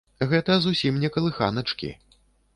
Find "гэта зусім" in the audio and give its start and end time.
0.29-0.97